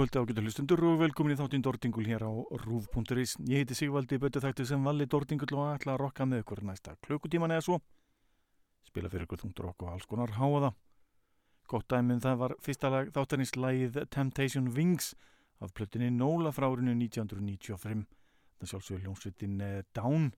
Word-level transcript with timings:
Kvöldi 0.00 0.16
ágættu 0.16 0.40
hlustundur 0.40 0.80
og 0.88 0.94
velkomin 1.02 1.34
í 1.34 1.36
þáttinn 1.36 1.60
Dordingul 1.60 2.06
hér 2.08 2.22
á 2.24 2.32
rúf.is. 2.32 3.34
Ég 3.44 3.60
heiti 3.60 3.74
Sigvaldi 3.76 4.16
Bötu 4.16 4.40
þættu 4.40 4.64
sem 4.64 4.80
valli 4.80 5.04
Dordingul 5.04 5.58
og 5.60 5.74
ætla 5.74 5.92
að 5.92 6.00
rokka 6.00 6.24
með 6.24 6.40
ykkur 6.40 6.62
næsta 6.64 6.94
klukkutíman 7.04 7.52
eða 7.52 7.66
svo. 7.66 7.76
Spila 8.88 9.10
fyrir 9.12 9.26
ykkur 9.26 9.42
þungtur 9.42 9.68
okkur 9.74 9.90
og 9.90 9.98
alls 9.98 10.08
konar 10.08 10.32
háaða. 10.38 10.72
Gott 11.68 11.84
dæminn 11.92 12.24
það 12.24 12.40
var 12.46 12.56
fyrsta 12.64 12.94
lag 12.94 13.12
þáttanins 13.12 13.52
lagið 13.60 14.00
Temptation 14.08 14.72
Wings 14.72 15.12
af 15.60 15.76
plötinni 15.76 16.08
Nóla 16.16 16.48
frá 16.48 16.70
árinu 16.70 16.96
1995. 16.96 18.08
Það 18.56 18.72
sjálfsögur 18.72 19.04
hljómsveitin 19.04 19.60
eh, 19.60 19.78
Down 19.92 20.30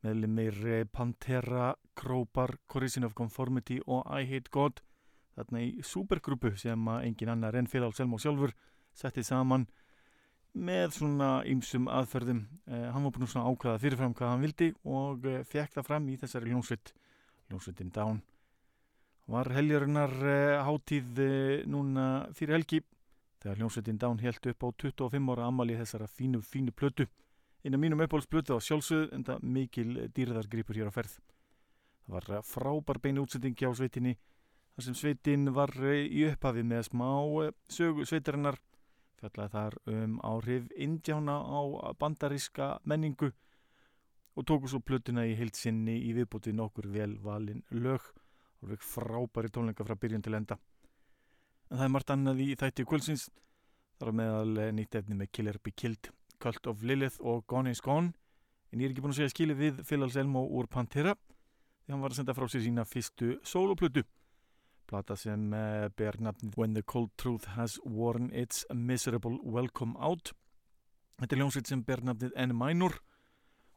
meðlumir 0.00 0.62
eh, 0.64 0.84
Pantera, 0.88 1.74
Krópar, 1.92 2.56
Corrosion 2.72 3.04
of 3.04 3.12
Conformity 3.12 3.82
og 3.84 4.08
I 4.08 4.24
Hate 4.32 4.48
God 4.48 4.80
þarna 5.36 5.60
í 5.60 5.74
supergrúpu 5.84 6.56
sem 6.56 6.94
engin 7.02 7.36
annar 7.36 7.60
enn 7.60 7.68
Félál 7.68 7.92
Selmó 7.92 8.16
sjálfur 8.16 8.56
settið 8.98 9.26
saman 9.28 9.66
með 10.54 10.94
svona 10.98 11.30
ymsum 11.50 11.88
aðferðum. 11.90 12.44
Eh, 12.70 12.86
hann 12.94 13.06
var 13.06 13.14
búin 13.14 13.26
að 13.26 13.48
ákvæða 13.50 13.80
fyrirfram 13.82 14.14
hvað 14.14 14.30
hann 14.32 14.44
vildi 14.44 14.70
og 14.84 15.26
eh, 15.26 15.42
fekk 15.50 15.74
það 15.78 15.88
fram 15.88 16.08
í 16.08 16.16
þessari 16.20 16.52
hljómsveit. 16.52 16.94
Hljómsveitin 17.50 17.92
Down. 17.94 18.22
Var 19.34 19.50
heljarinnar 19.56 20.14
eh, 20.28 20.62
hátíð 20.64 21.20
eh, 21.24 21.64
núna 21.66 22.28
fyrir 22.36 22.58
helgi 22.58 22.82
þegar 23.42 23.60
hljómsveitin 23.60 24.00
Down 24.00 24.20
held 24.22 24.50
upp 24.52 24.64
á 24.64 24.68
25 24.84 25.30
ára 25.34 25.46
ammali 25.48 25.76
þessara 25.78 26.08
fínu, 26.08 26.42
fínu 26.44 26.72
plötu. 26.72 27.08
Einu 27.64 27.80
mínum 27.80 28.02
uppáhaldsplötu 28.04 28.56
á 28.56 28.60
sjálfsögð 28.60 29.14
en 29.16 29.24
það 29.24 29.46
mikil 29.48 29.90
dýrðargripur 30.12 30.76
hér 30.76 30.92
á 30.92 30.96
ferð. 30.96 31.16
Það 32.04 32.14
var 32.14 32.30
eh, 32.30 32.44
frábær 32.44 33.00
beinu 33.00 33.24
útsendingi 33.24 33.64
á 33.64 33.72
sveitinni 33.72 34.14
þar 34.74 34.86
sem 34.86 34.96
sveitin 34.98 35.52
var 35.56 35.72
eh, 35.80 36.04
í 36.04 36.26
upphafi 36.28 36.64
með 36.66 36.90
smá 36.90 37.08
sögu 37.72 38.04
sveitarinnar 38.08 38.60
fjallaði 39.20 39.52
þar 39.54 39.76
um 39.92 40.18
áhrif 40.24 40.68
indjána 40.86 41.36
á 41.40 41.60
bandaríska 42.00 42.68
menningu 42.84 43.30
og 44.34 44.46
tóku 44.48 44.70
svo 44.70 44.80
plötuna 44.82 45.26
í 45.28 45.36
heilsinni 45.38 45.94
í 46.08 46.12
viðbútið 46.16 46.56
nokkur 46.58 46.90
vel 46.90 47.16
valin 47.22 47.62
lög. 47.70 48.02
Og 48.64 48.80
frábæri 48.80 49.50
tónleika 49.52 49.84
frá 49.84 49.94
byrjun 50.00 50.22
til 50.24 50.34
enda. 50.34 50.56
En 51.70 51.78
það 51.78 51.84
er 51.84 51.92
margt 51.92 52.10
annað 52.10 52.40
í 52.40 52.54
þætti 52.56 52.86
kvöldsins. 52.88 53.28
Þar 54.00 54.16
meðal 54.18 54.58
eh, 54.58 54.72
nýtt 54.72 54.96
efni 54.98 55.18
með 55.18 55.30
Killer 55.36 55.58
Be 55.62 55.70
Killed, 55.70 56.08
Cult 56.40 56.66
of 56.66 56.82
Lilith 56.82 57.20
og 57.20 57.44
Gone 57.46 57.70
is 57.70 57.82
Gone. 57.84 58.14
En 58.72 58.80
ég 58.80 58.88
er 58.88 58.94
ekki 58.94 59.04
búin 59.04 59.12
að 59.12 59.20
segja 59.20 59.34
skilið 59.34 59.60
við 59.60 59.82
Phil 59.86 60.02
Anselmo 60.02 60.46
úr 60.48 60.66
Pantera 60.66 61.14
því 61.84 61.92
hann 61.92 62.02
var 62.02 62.14
að 62.14 62.18
senda 62.18 62.34
frá 62.34 62.48
sér 62.48 62.64
sína 62.64 62.86
fyrstu 62.88 63.34
soloplötu 63.46 64.02
plata 64.86 65.16
sem 65.18 65.52
uh, 65.52 65.88
ber 65.96 66.18
nafnið 66.22 66.56
When 66.58 66.74
the 66.76 66.82
Cold 66.82 67.12
Truth 67.20 67.54
Has 67.56 67.78
Worn 67.84 68.30
Its 68.32 68.64
Miserable 68.72 69.38
Welcome 69.42 69.96
Out. 69.98 70.32
Þetta 71.20 71.36
er 71.36 71.42
ljónsveit 71.42 71.70
sem 71.70 71.82
ber 71.86 72.02
nafnið 72.04 72.34
N 72.44 72.54
minor 72.58 72.98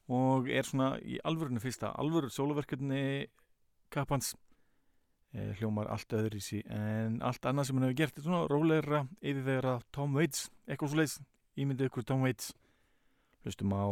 og 0.08 0.48
er 0.50 0.68
svona 0.68 0.96
í 1.04 1.20
alvörinu 1.28 1.62
fyrsta 1.64 1.92
alvöru 2.00 2.32
soloverkefni 2.32 3.28
Kappans. 3.92 4.36
Eh, 5.36 5.52
hljómar 5.60 5.90
allt 5.92 6.14
öðru 6.16 6.40
í 6.40 6.44
sí 6.44 6.62
en 6.72 7.20
allt 7.26 7.44
annað 7.46 7.68
sem 7.68 7.78
hann 7.78 7.90
hefur 7.90 8.00
gert 8.00 8.18
er 8.20 8.28
svona 8.28 8.46
róleira 8.48 9.02
yfirvegara 9.20 9.82
Tom 9.92 10.16
Waits 10.16 10.48
eitthvað 10.66 10.94
svo 10.94 11.02
leiðs, 11.02 11.18
ímyndið 11.60 11.92
ykkur 11.92 12.08
Tom 12.08 12.24
Waits. 12.24 12.54
Hlustum 13.44 13.76
á 13.76 13.88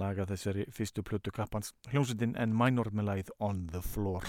laga 0.00 0.28
þessari 0.30 0.68
fyrstu 0.72 1.04
plötu 1.04 1.34
Kappans. 1.34 1.74
Hljómsveitin 1.90 2.38
N 2.38 2.54
minor 2.56 2.94
með 2.94 3.10
lagið 3.10 3.36
On 3.42 3.66
the 3.74 3.82
Floor 3.82 4.24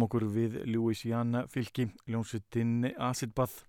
höldum 0.00 0.06
okkur 0.06 0.24
við 0.32 0.54
Louisiana 0.70 1.44
fylki, 1.50 1.90
ljónsutinn 2.08 2.86
Acid 2.96 3.34
Bath 3.34 3.66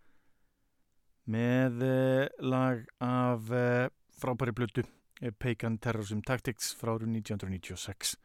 með 1.27 1.81
eh, 1.83 2.29
lag 2.39 2.85
af 3.03 3.51
eh, 3.51 3.89
frábæri 4.15 4.53
blötu 4.55 4.83
Pagan 5.39 5.77
Terrorism 5.77 6.21
Tactics 6.23 6.71
frá 6.73 6.95
1996 6.95 8.15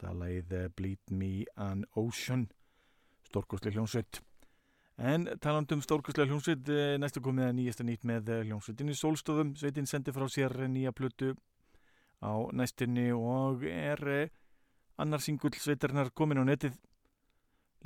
það 0.00 0.18
lagið 0.22 0.56
Bleed 0.76 1.12
Me 1.12 1.44
an 1.56 1.84
Ocean 1.94 2.48
stórkostlega 3.28 3.78
hljónsveit 3.78 4.20
en 4.98 5.28
talandum 5.38 5.84
stórkostlega 5.84 6.32
hljónsveit 6.32 6.72
næstu 6.98 7.22
komið 7.22 7.46
að 7.46 7.56
nýjasta 7.60 7.86
nýtt 7.86 8.04
með 8.04 8.32
hljónsveitinni 8.48 8.96
Solstofum, 8.96 9.54
sveitin 9.54 9.86
sendi 9.86 10.12
frá 10.12 10.26
sér 10.26 10.66
nýja 10.66 10.90
blötu 10.90 11.36
á 12.20 12.34
næstinni 12.52 13.12
og 13.14 13.62
er 13.70 14.30
annar 14.98 15.22
singull 15.22 15.54
sveitarnar 15.54 16.10
komin 16.10 16.42
á 16.42 16.44
netið 16.50 16.74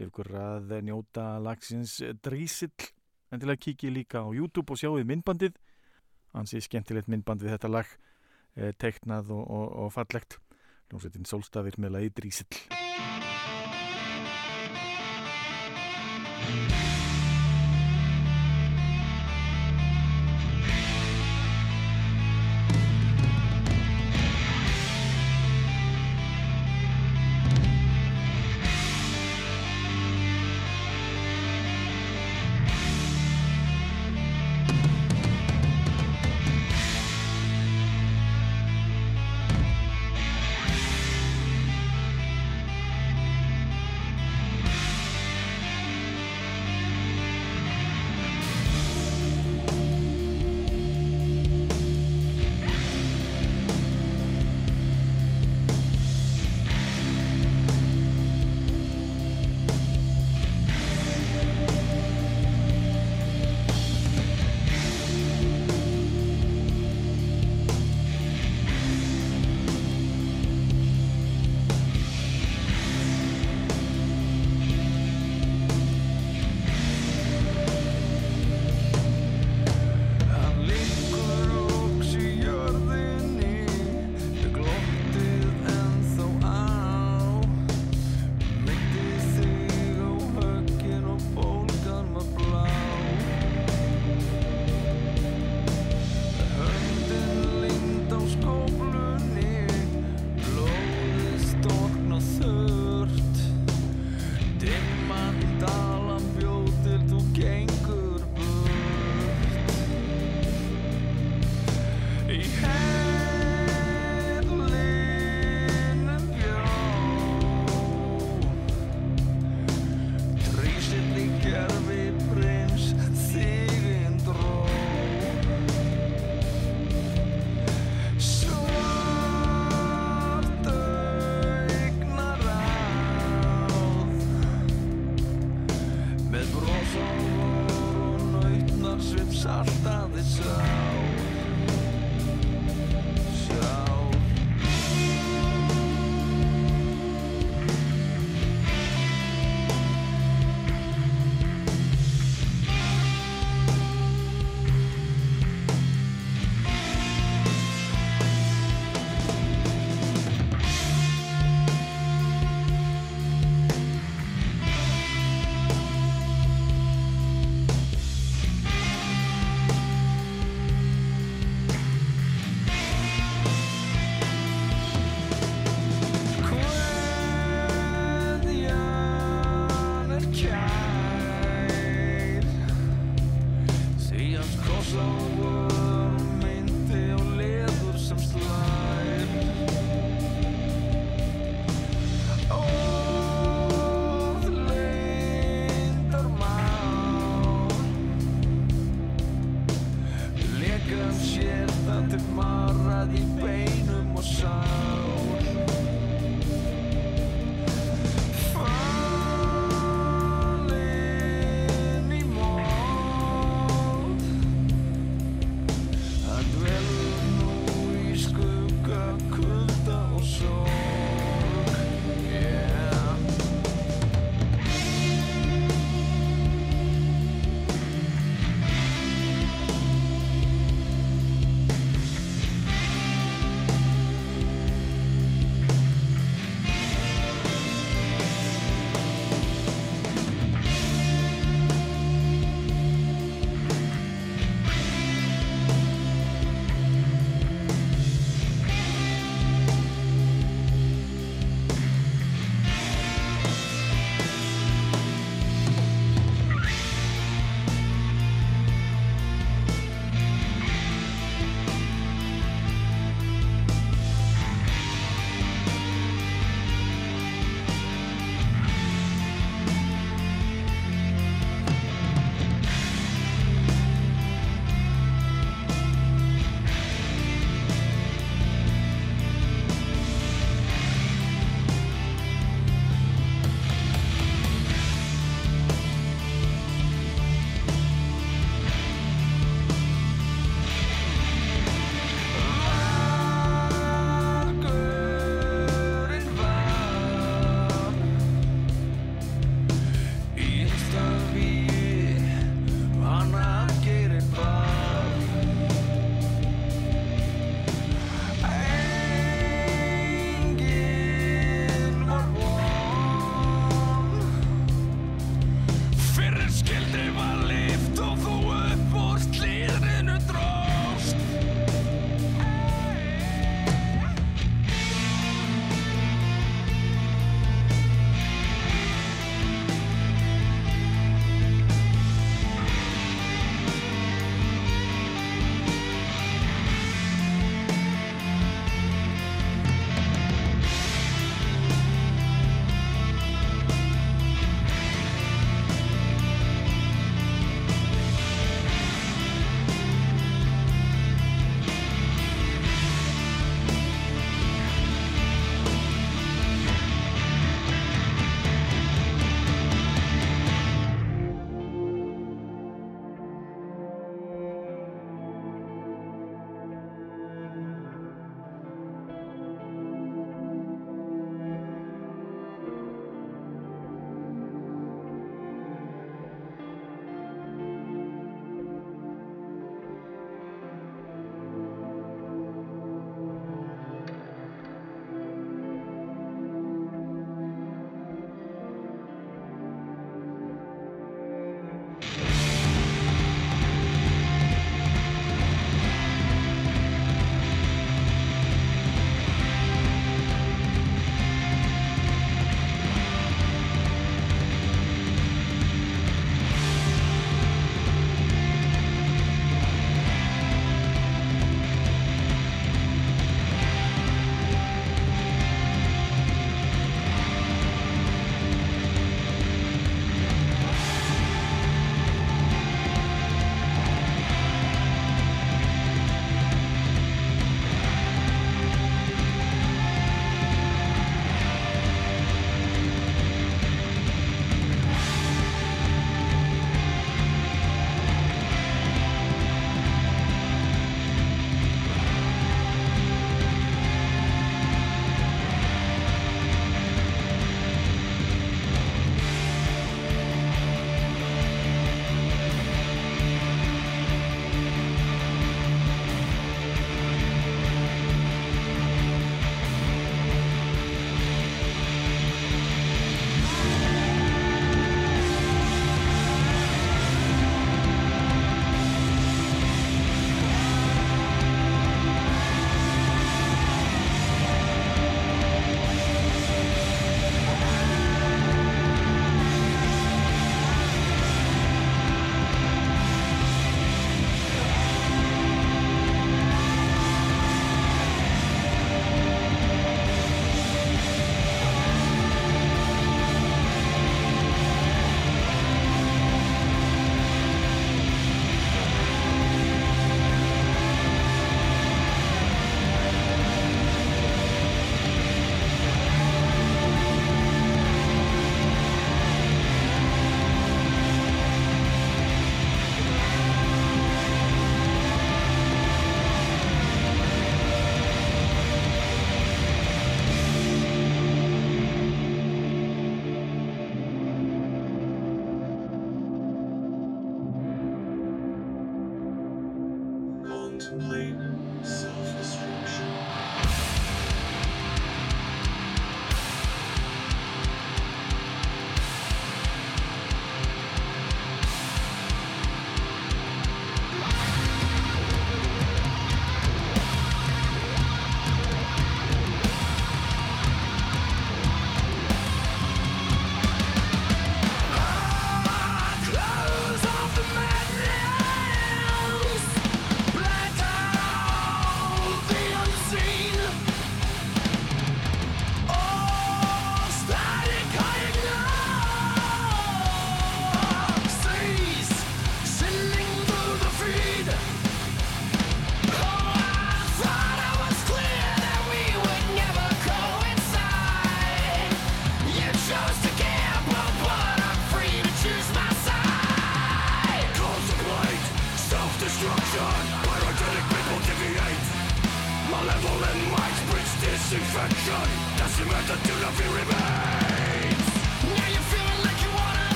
lefgur 0.00 0.30
að 0.40 0.72
njóta 0.86 1.36
lagsins 1.42 1.98
Drísill 2.24 2.88
en 3.30 3.42
til 3.42 3.50
að 3.52 3.60
kíkja 3.66 3.92
líka 3.92 4.24
á 4.24 4.28
YouTube 4.32 4.72
og 4.72 4.80
sjáu 4.80 4.98
myndbandið. 5.06 5.54
Hansi 6.34 6.62
skemmtilegt 6.64 7.10
myndband 7.10 7.42
við 7.44 7.54
þetta 7.56 7.70
lag 7.70 7.88
eh, 8.56 8.72
teiknað 8.72 9.32
og, 9.36 9.44
og, 9.44 9.66
og 9.84 9.94
fallegt. 9.94 10.40
Hljómsveitin 10.90 11.28
Solstafir 11.28 11.78
með 11.78 11.98
lagi 11.98 12.14
Drísill 12.16 12.80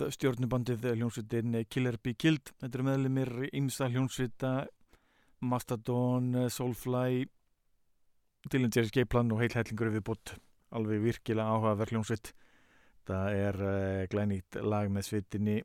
annað 0.00 0.14
stjórnubandið 0.16 0.84
hljónsvitin 0.94 1.56
Killer 1.68 1.98
Be 2.00 2.14
Killed. 2.16 2.52
Þetta 2.60 2.78
eru 2.78 2.84
meðlumir 2.86 3.30
ímsa 3.52 3.88
hljónsvita 3.90 4.52
Mastodon, 5.44 6.48
Soulfly 6.48 7.26
Dillinger 8.48 8.86
Escape 8.86 9.10
Plan 9.12 9.28
og 9.34 9.42
heil 9.42 9.52
hellingur 9.52 9.92
við 9.92 10.04
bútt 10.08 10.32
alveg 10.72 11.02
virkilega 11.04 11.52
áhugaverð 11.52 11.92
hljónsvit 11.92 12.32
það 13.10 13.36
er 13.42 13.60
uh, 13.60 14.06
glænýtt 14.12 14.60
lag 14.64 14.88
með 14.88 15.08
svitinni 15.10 15.58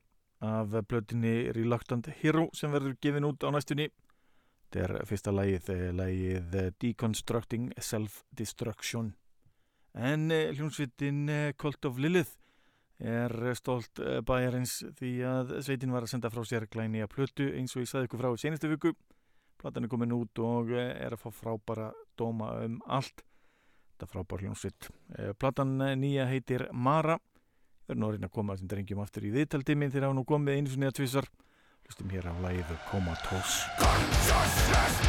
af 0.43 0.75
blötinni 0.89 1.53
Reluctant 1.55 2.09
Hero 2.19 2.49
sem 2.51 2.73
verður 2.75 2.97
gefin 2.99 3.27
út 3.29 3.45
á 3.47 3.55
næstunni. 3.55 3.87
Þetta 4.67 4.83
er 4.83 5.07
fyrsta 5.07 5.31
lagið 5.31 5.69
eh, 5.71 5.85
lagið 5.95 6.57
Deconstructing 6.83 7.69
Self-Destruction. 7.79 9.13
En 9.95 10.27
hljónsvitin 10.27 11.29
Cult 11.55 11.87
of 11.87 12.01
Lilith 12.03 12.35
er 12.99 13.33
stolt 13.57 13.99
eh, 13.99 14.21
bæjarins 14.25 14.77
því 14.95 15.11
að 15.27 15.53
sveitin 15.65 15.91
var 15.91 16.05
að 16.05 16.13
senda 16.13 16.31
frá 16.31 16.43
sér 16.47 16.67
glæni 16.71 17.03
að 17.03 17.11
plötu 17.15 17.49
eins 17.57 17.75
og 17.75 17.83
ég 17.83 17.91
saði 17.91 18.09
ykkur 18.09 18.21
frá 18.21 18.31
í 18.31 18.41
senastu 18.41 18.71
viku. 18.71 18.93
Platan 19.59 19.87
er 19.87 19.91
komin 19.91 20.15
út 20.15 20.39
og 20.43 20.71
eh, 20.71 20.93
er 20.95 21.15
að 21.15 21.25
fá 21.25 21.29
frábæra 21.35 21.91
dóma 22.17 22.53
um 22.63 22.79
allt. 22.87 23.25
Þetta 23.95 24.11
frábær 24.11 24.43
hljómsvitt 24.45 24.89
eh, 25.17 25.33
platan 25.39 25.77
nýja 25.99 26.27
heitir 26.31 26.69
Mara. 26.71 27.19
Við 27.85 27.95
erum 27.95 28.07
orðin 28.07 28.29
að 28.29 28.35
koma 28.39 28.55
sem 28.57 28.69
drengjum 28.69 29.03
aftur 29.03 29.27
í 29.27 29.33
viðtaldiminn 29.35 29.91
þegar 29.93 30.09
hann 30.09 30.19
nú 30.21 30.25
komið 30.27 30.57
einu 30.57 30.71
svona 30.71 30.95
tvissar 30.95 31.27
hlustum 31.85 32.09
hér 32.09 32.31
á 32.31 32.33
lægið 32.41 32.73
Comatose. 32.89 33.69
Consciousness 33.77 35.05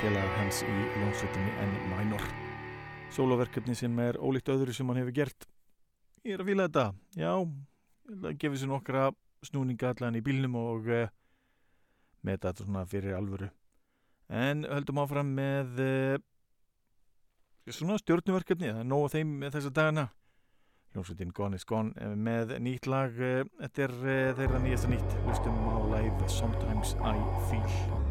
félagar 0.00 0.32
hans 0.36 0.62
í 0.66 0.74
ljónsveitinni 1.00 1.52
N 1.62 1.76
Minor. 1.90 2.24
Soloverkefni 3.14 3.76
sem 3.78 3.94
er 4.02 4.18
ólíkt 4.20 4.50
öðru 4.52 4.74
sem 4.76 4.88
hann 4.90 5.00
hefur 5.00 5.14
gert. 5.16 5.46
Ég 6.26 6.36
er 6.36 6.42
að 6.42 6.50
fýla 6.50 6.66
þetta. 6.66 6.84
Já, 7.16 7.32
það 8.10 8.40
gefur 8.42 8.60
sér 8.60 8.70
nokkra 8.72 9.04
snúninga 9.46 9.92
allan 9.94 10.18
í 10.18 10.24
bílnum 10.26 10.58
og 10.60 10.90
uh, 10.90 11.06
með 12.26 12.40
þetta 12.42 12.66
svona 12.66 12.84
fyrir 12.90 13.16
alvöru. 13.16 13.48
En 14.26 14.66
höldum 14.66 15.00
áfram 15.04 15.30
með 15.38 15.82
uh, 15.86 16.16
svona 17.70 18.00
stjórnuverkefni 18.02 18.72
það 18.72 18.82
er 18.82 18.90
nóg 18.90 19.08
þeim 19.14 19.36
með 19.44 19.56
þessa 19.58 19.74
dagana. 19.78 20.08
Hljómsveitin 20.92 21.32
Gone 21.36 21.58
is 21.60 21.66
Gone 21.68 21.92
eh, 22.00 22.12
með 22.16 22.56
nýtt 22.64 22.86
lag 22.88 23.16
þetta 23.16 23.86
er 23.88 23.96
þeirra 24.40 24.62
nýjasta 24.64 24.92
nýtt. 24.92 25.16
Hlustum 25.26 25.62
á 25.68 25.76
live 25.92 26.30
Sometimes 26.32 26.96
I 27.04 27.16
Feel 27.50 28.05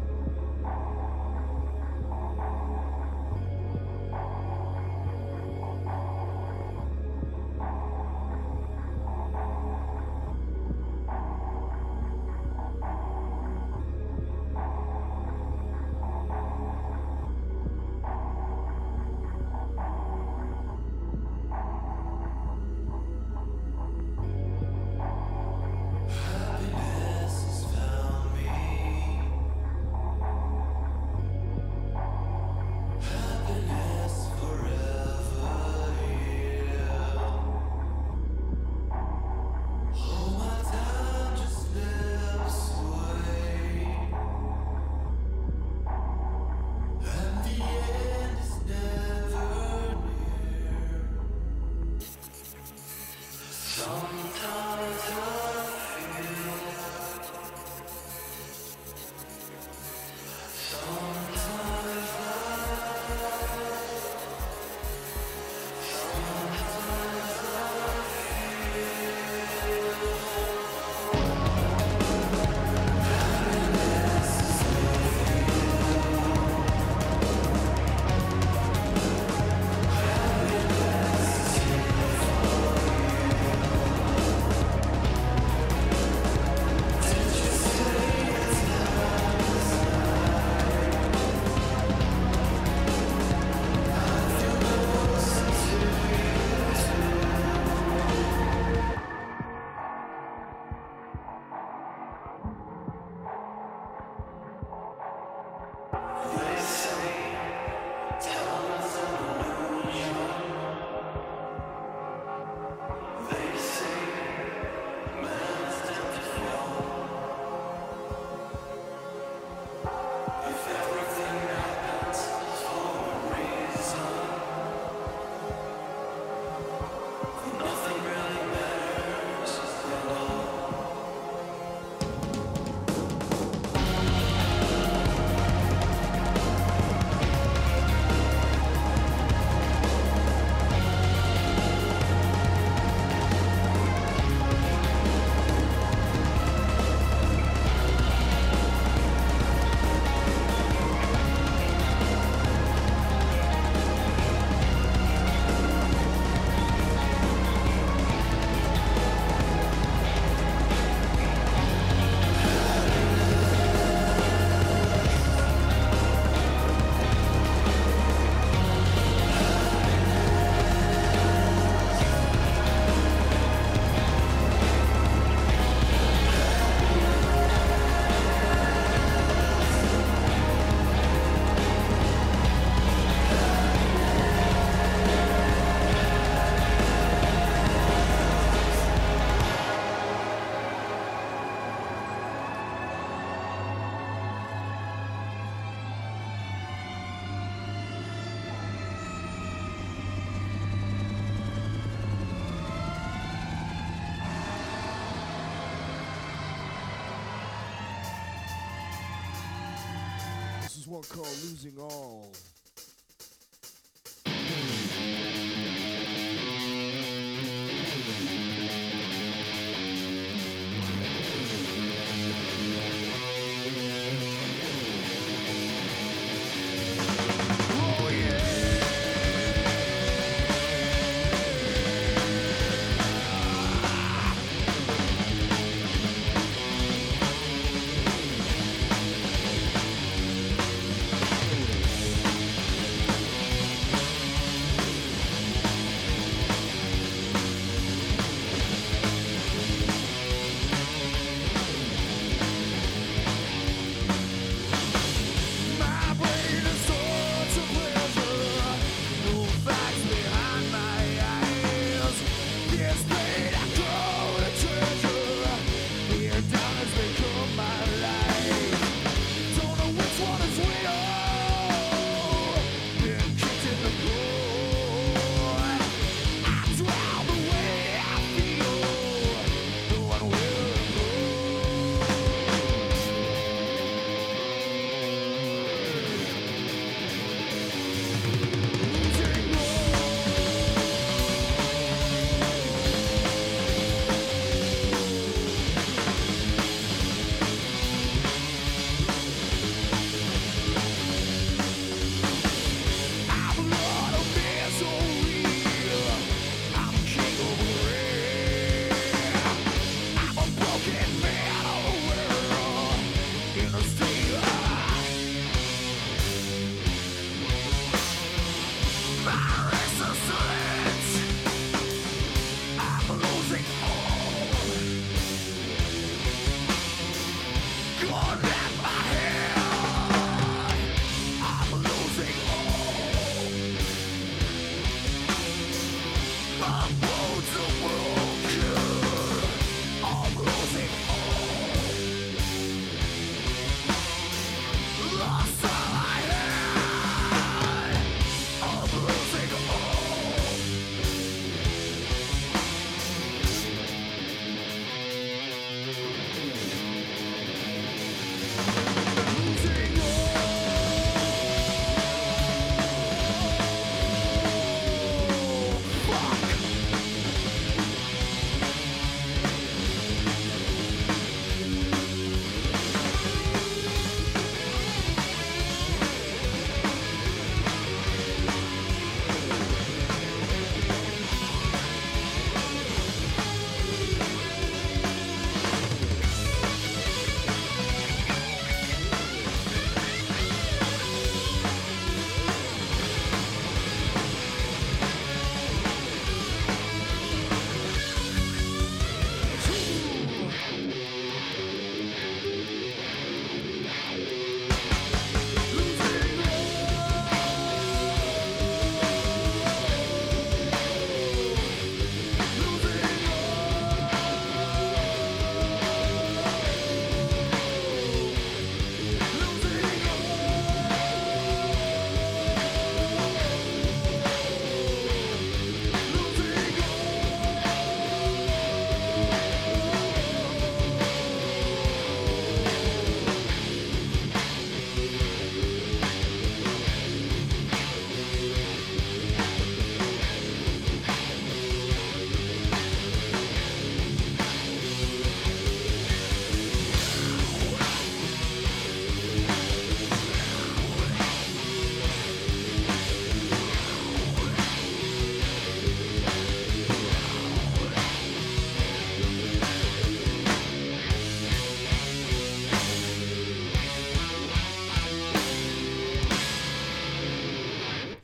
one 210.86 211.02
called 211.02 211.26
Losing 211.26 211.78
All. 211.78 212.30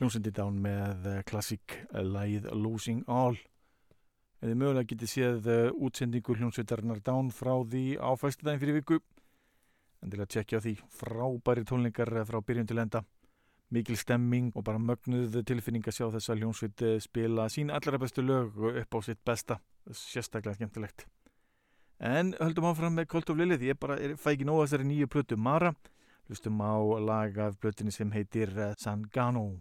Hljómsendið 0.03 0.33
dán 0.35 0.55
með 0.59 1.05
eh, 1.07 1.19
klassík 1.23 1.77
læð 1.95 2.49
Losing 2.59 3.05
All. 3.07 3.37
Eða 4.43 4.57
mögulega 4.59 4.89
getið 4.89 5.07
séð 5.13 5.47
eh, 5.47 5.69
útsendingu 5.71 6.35
hljómsveitarinnar 6.35 6.99
dán 7.07 7.29
frá 7.31 7.53
því 7.61 7.83
á 8.03 8.11
fæstudagin 8.19 8.59
fyrir 8.59 8.75
viku. 8.81 8.97
En 10.03 10.11
til 10.11 10.19
að 10.19 10.33
tjekkja 10.35 10.59
því 10.65 10.73
frábæri 10.91 11.63
tólningar 11.69 12.11
eh, 12.19 12.27
frá 12.27 12.41
byrjun 12.43 12.67
til 12.67 12.83
enda. 12.83 13.05
Mikil 13.71 13.95
stemming 13.95 14.51
og 14.51 14.67
bara 14.67 14.83
mögnuð 14.91 15.39
tilfinning 15.47 15.87
að 15.87 15.95
sjá 16.01 16.09
þessa 16.17 16.35
hljómsveit 16.35 16.83
spila 17.07 17.47
sín 17.47 17.71
allra 17.71 18.03
bestu 18.03 18.27
lög 18.27 18.59
upp 18.73 18.99
á 18.99 18.99
sitt 19.07 19.23
besta. 19.23 19.61
Sérstaklega 19.87 20.59
skemmtilegt. 20.59 21.07
En 22.03 22.35
höldum 22.43 22.67
áfram 22.73 22.99
með 22.99 23.07
Colt 23.07 23.31
of 23.31 23.39
Lilith. 23.39 23.63
Ég 23.63 23.79
bara 23.79 23.95
er, 23.95 24.19
fæ 24.19 24.33
ekki 24.35 24.51
nóga 24.51 24.67
þessari 24.67 24.91
nýju 24.91 25.13
plötu 25.15 25.39
Mara. 25.39 25.71
Hlustum 26.27 26.59
á 26.59 26.75
laga 26.99 27.53
af 27.53 27.55
plötunni 27.63 27.95
sem 27.95 28.11
heitir 28.11 28.51
Sangano. 28.75 29.53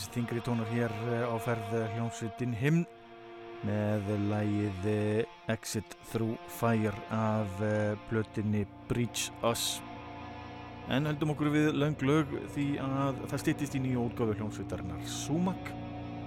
Aðeins 0.00 0.14
þingri 0.14 0.40
tónar 0.40 0.68
hér 0.72 0.92
eh, 1.12 1.28
á 1.28 1.36
ferð 1.44 1.72
hljómsveitin 1.92 2.54
himn 2.56 2.84
með 3.68 4.06
lægið 4.30 4.86
eh, 4.88 5.50
Exit 5.52 5.96
Through 6.08 6.38
Fire 6.48 6.94
af 7.12 7.48
blötinni 8.08 8.64
Breach 8.88 9.28
Us. 9.44 9.82
En 10.88 11.04
heldum 11.04 11.34
okkur 11.34 11.50
við 11.52 11.68
lang 11.76 12.00
lög 12.00 12.32
því 12.54 12.66
að 12.80 13.20
það 13.28 13.42
stýttist 13.42 13.76
í 13.76 13.82
nýju 13.84 14.06
útgáðu 14.06 14.38
hljómsveitarinnar 14.38 15.02
Sumak 15.04 15.68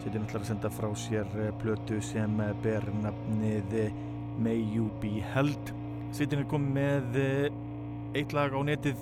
setjum 0.03 0.28
ætlar 0.28 0.43
að 0.43 0.51
senda 0.51 0.71
frá 0.74 0.89
sér 0.93 1.34
blötu 1.63 1.97
sem 2.03 2.38
ber 2.61 2.86
nafnið 3.01 3.74
May 4.38 4.61
You 4.76 4.91
Be 5.01 5.15
Held. 5.34 5.74
Setjum 6.13 6.43
er 6.43 6.51
komið 6.51 6.78
með 6.78 7.17
eitt 8.21 8.38
lag 8.38 8.53
á 8.53 8.61
netið 8.61 9.01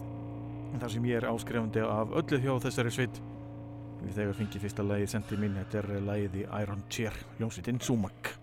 þar 0.80 0.95
sem 0.95 1.11
ég 1.11 1.19
er 1.19 1.28
áskrefandi 1.34 1.84
af 1.84 2.15
öllu 2.22 2.39
hjá 2.39 2.55
þessari 2.69 2.95
sveit 2.95 3.22
við 4.02 4.20
þegar 4.20 4.38
fengi 4.41 4.62
fyrsta 4.64 4.86
lagi 4.86 5.10
sendið 5.12 5.43
mín 5.43 5.58
þetta 5.62 5.82
er 5.82 6.06
lagið 6.10 6.39
í 6.41 6.45
Iron 6.62 6.86
Chair 6.89 7.18
hljómsveitin 7.38 7.82
Sumak 7.84 8.36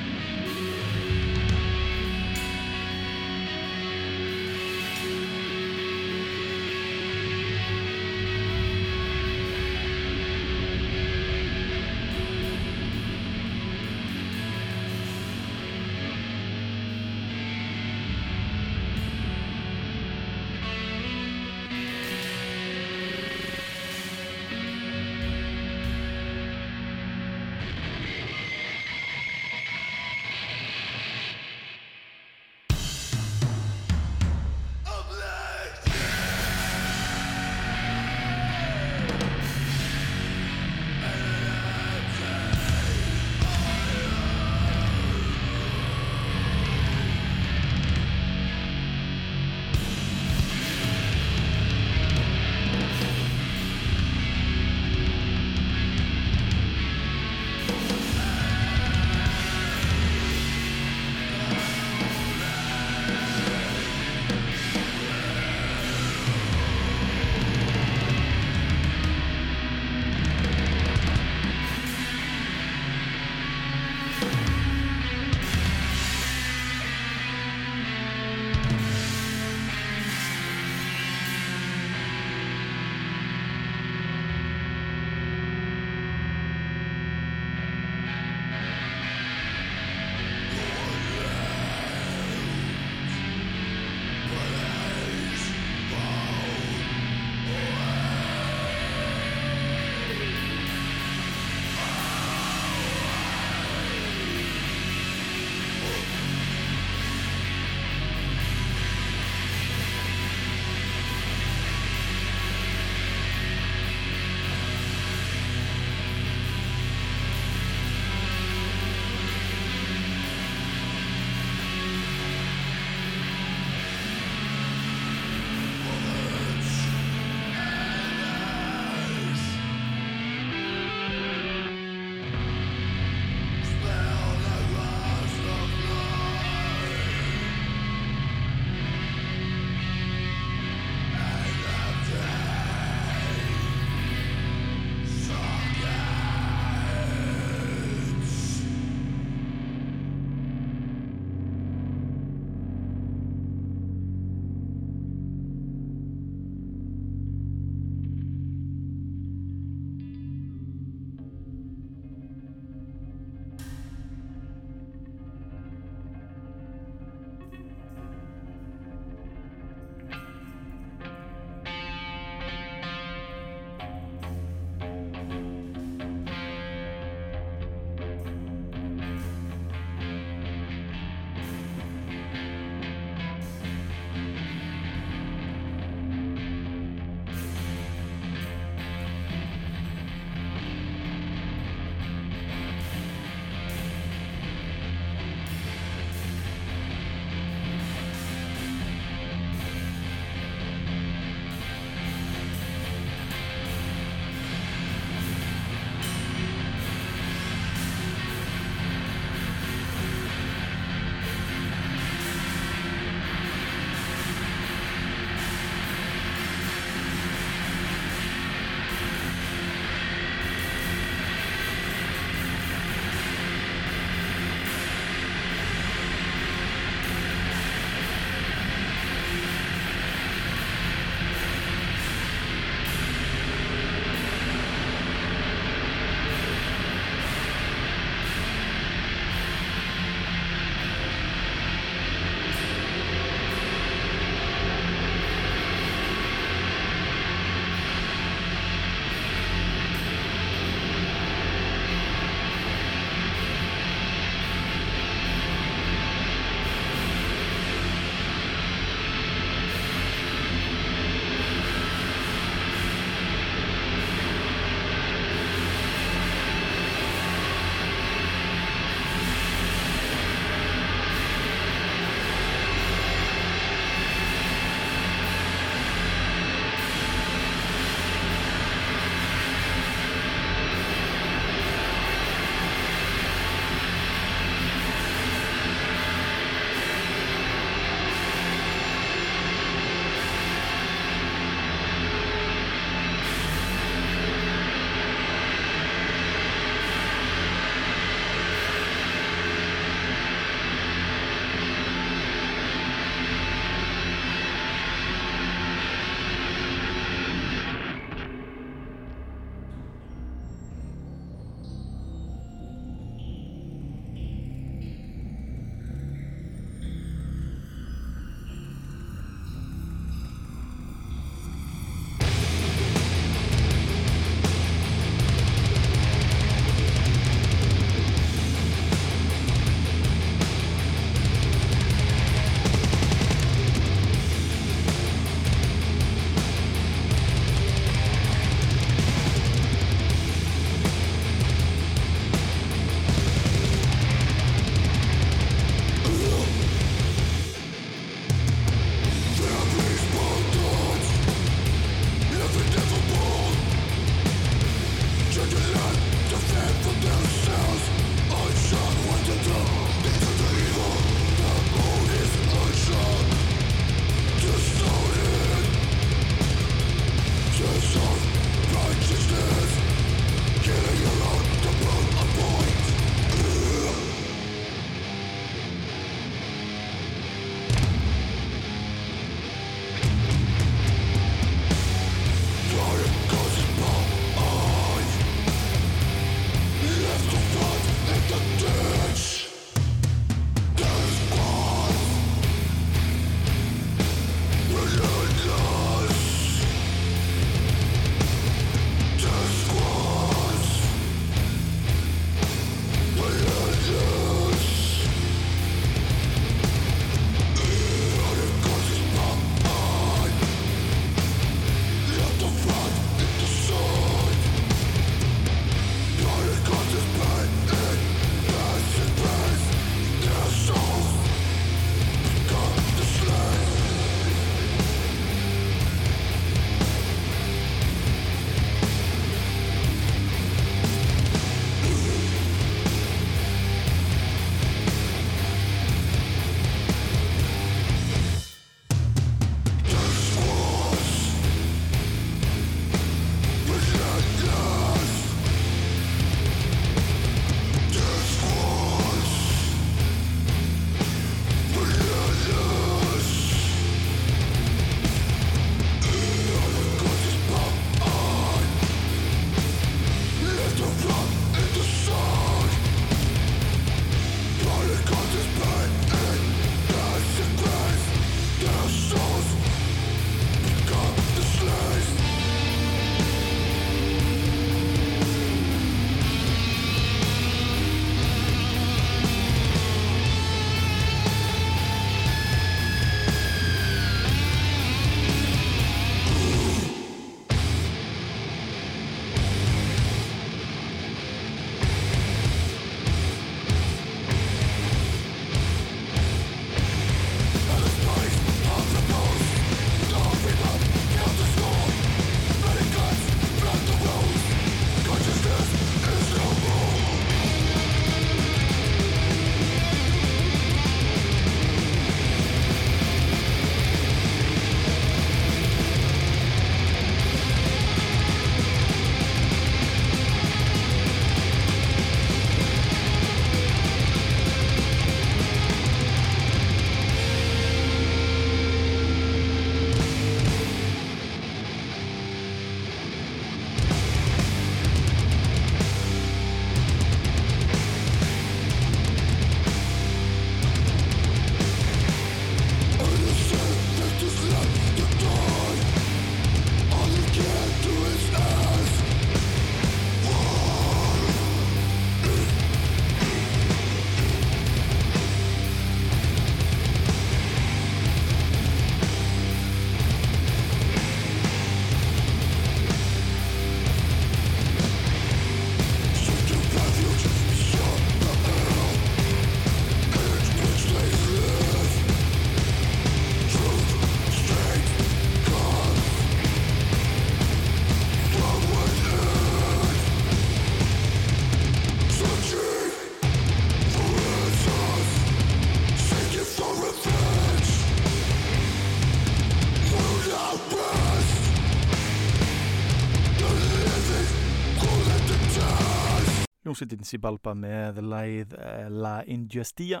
hljómsveitin 596.80 597.04
Sibalba 597.04 597.52
með 597.54 597.98
læð 598.00 598.54
eh, 598.56 598.88
La 598.88 599.20
Injusticia 599.28 600.00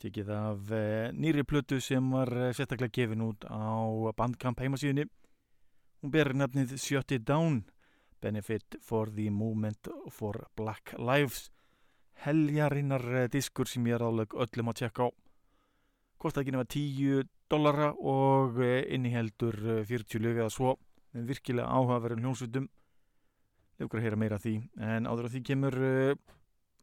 tekið 0.00 0.30
af 0.32 0.70
eh, 0.72 1.10
nýri 1.12 1.44
plötu 1.44 1.80
sem 1.80 2.06
var 2.10 2.30
eh, 2.32 2.52
sérstaklega 2.56 2.92
gefin 2.96 3.24
út 3.26 3.44
á 3.44 3.76
bandkamp 4.16 4.60
heimasíðinni 4.60 5.04
hún 6.00 6.10
ber 6.14 6.32
nefnið 6.32 6.78
Shut 6.80 7.12
It 7.12 7.26
Down 7.28 7.64
Benefit 8.22 8.78
for 8.80 9.10
the 9.10 9.28
Movement 9.30 9.88
for 10.08 10.46
Black 10.56 10.94
Lives. 10.96 11.50
Heljarinnar 12.22 13.28
diskur 13.28 13.66
sem 13.66 13.84
ég 13.90 13.98
er 13.98 14.04
áleg 14.06 14.32
öllum 14.32 14.70
að 14.70 14.78
tjekka 14.78 15.08
á. 15.10 15.14
Kostar 16.22 16.44
ekki 16.44 16.54
nema 16.54 16.68
10 16.70 17.26
dollara 17.50 17.90
og 17.98 18.62
inniheldur 18.62 19.58
40 19.90 20.22
lög 20.22 20.38
eða 20.38 20.54
svo 20.54 20.76
með 21.12 21.34
virkilega 21.34 21.66
áhugaverðin 21.66 22.22
hljómsveitum 22.22 22.70
lefur 23.82 23.98
að 23.98 24.06
heyra 24.06 24.20
meira 24.20 24.38
því. 24.42 24.54
En 24.78 25.08
áður 25.10 25.28
að 25.28 25.34
því 25.36 25.42
kemur 25.50 25.78
uh, 25.82 26.14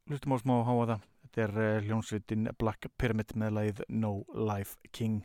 hlustum 0.09 0.35
á 0.35 0.37
smá 0.41 0.55
að 0.59 0.67
háa 0.67 0.79
það 0.91 1.07
þetta 1.23 1.43
er 1.45 1.57
uh, 1.59 1.87
hljómsveitin 1.87 2.49
Black 2.59 2.89
Pyramid 2.99 3.35
með 3.39 3.55
lagið 3.59 3.83
No 3.89 4.13
Life 4.33 4.91
King 4.91 5.23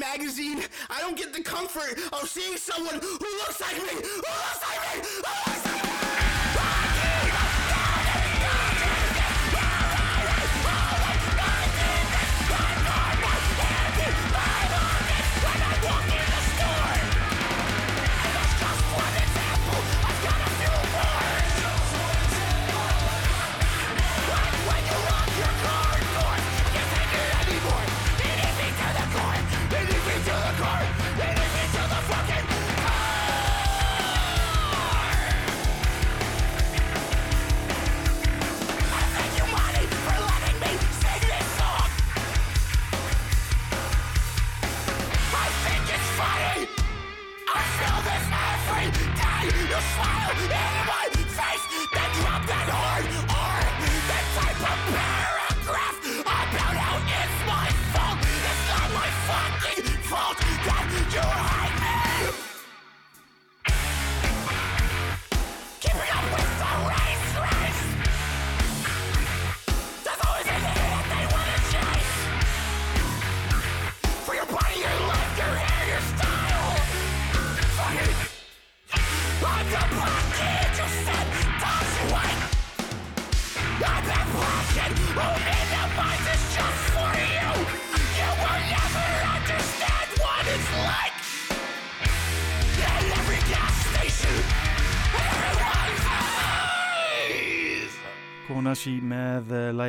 magazine, 0.00 0.62
I 0.88 1.00
don't 1.00 1.16
get 1.16 1.32
the 1.32 1.42
comfort 1.42 1.98
of 2.12 2.28
seeing 2.28 2.56
someone 2.56 2.94
who 2.94 3.18
looks 3.18 3.60
like 3.60 3.76
me, 3.76 4.00
who 4.00 4.16
looks 4.16 4.59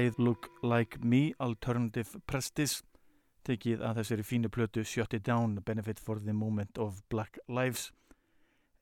lagið 0.02 0.18
Look 0.18 0.50
Like 0.64 0.98
Me 1.04 1.34
Alternative 1.38 2.20
Prestige 2.26 2.82
tekið 3.46 3.84
að 3.86 4.00
þessari 4.00 4.24
fínu 4.26 4.50
plötu 4.50 4.82
Shut 4.82 5.14
It 5.14 5.28
Down 5.28 5.60
Benefit 5.66 6.00
for 6.02 6.18
the 6.18 6.34
Moment 6.34 6.80
of 6.82 7.04
Black 7.10 7.38
Lives. 7.48 7.92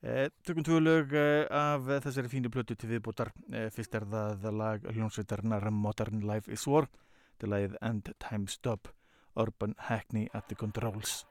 Eh, 0.00 0.30
Tökum 0.46 0.64
tvö 0.64 0.80
lög 0.80 1.12
eh, 1.12 1.44
af 1.44 1.84
þessari 2.06 2.32
fínu 2.32 2.48
plötu 2.48 2.72
til 2.72 2.88
viðbútar 2.94 3.34
eh, 3.52 3.68
fyrst 3.68 3.98
er 4.00 4.08
það 4.08 4.48
lag 4.56 4.86
hljónsveitarnar 4.88 5.68
Modern 5.70 6.24
Life 6.24 6.48
is 6.48 6.64
War 6.66 6.88
til 7.36 7.52
lagið 7.52 7.76
End 7.84 8.08
Time 8.16 8.48
Stop 8.48 8.88
Urban 9.36 9.76
Hackney 9.90 10.30
at 10.32 10.48
the 10.48 10.56
Controls 10.56 11.26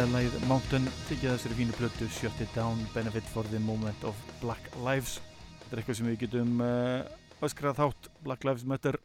með 0.00 0.12
læð 0.14 0.34
Mountain 0.48 0.86
tekið 1.10 1.34
þessari 1.34 1.56
fínu 1.58 1.74
plötu 1.76 2.06
Shut 2.14 2.38
It 2.40 2.54
Down 2.56 2.78
Benefit 2.94 3.26
for 3.34 3.44
the 3.52 3.58
Moment 3.60 4.04
of 4.08 4.16
Black 4.40 4.70
Lives. 4.80 5.18
Þetta 5.58 5.74
er 5.74 5.80
eitthvað 5.82 5.98
sem 5.98 6.08
við 6.08 6.16
getum 6.22 6.62
uh, 6.64 7.10
öskrað 7.44 7.76
þátt 7.82 8.08
Black 8.24 8.46
Lives 8.48 8.64
Matter. 8.70 8.96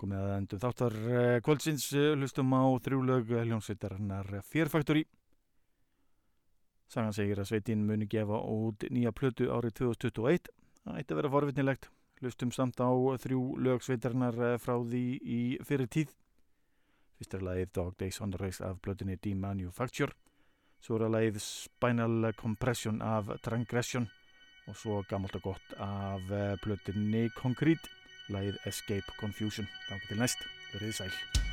Komið 0.00 0.24
að 0.24 0.34
endum 0.34 0.62
þáttar 0.64 0.98
uh, 0.98 1.36
kvöldsins 1.46 1.86
uh, 1.94 2.08
hlustum 2.18 2.56
á 2.58 2.64
þrjúlög 2.88 3.30
hljómsveitarinnar 3.36 4.32
Fear 4.48 4.72
Factory. 4.72 5.04
Sagan 6.90 7.14
segir 7.14 7.38
að 7.38 7.52
sveitin 7.52 7.86
muni 7.86 8.10
gefa 8.10 8.40
út 8.50 8.88
nýja 8.90 9.14
plötu 9.14 9.46
árið 9.54 9.76
2021 9.84 10.50
það 10.88 11.02
ætti 11.04 11.14
að 11.14 11.22
vera 11.22 11.34
forvitnilegt. 11.36 11.92
Hlustum 12.18 12.50
samt 12.50 12.82
á 12.82 12.90
þrjú 13.22 13.44
lög 13.62 13.86
sveitarinnar 13.86 14.58
frá 14.58 14.74
því 14.80 15.04
í 15.22 15.42
fyrir 15.62 15.86
tíð 15.86 16.18
Fyrst 17.18 17.34
er 17.34 17.42
lagið 17.42 17.72
Dog 17.74 17.96
Days 17.98 18.20
on 18.22 18.30
the 18.30 18.38
Race 18.38 18.62
af 18.62 18.78
blöðinni 18.84 19.16
D-Manufacture. 19.18 20.14
Svo 20.78 21.00
er 21.00 21.10
lagið 21.10 21.40
Spinal 21.42 22.30
Compression 22.38 23.02
af 23.02 23.32
Transgression 23.42 24.06
og 24.68 24.78
svo 24.78 25.00
gammalt 25.10 25.34
og 25.40 25.48
gott 25.50 25.74
af 25.82 26.30
blöðinni 26.62 27.26
Concrete, 27.34 27.90
lagið 28.30 28.62
Escape 28.70 29.18
Confusion. 29.18 29.66
Þá 29.88 29.98
til 30.06 30.22
næst, 30.22 30.48
verið 30.76 30.98
sæl. 31.02 31.47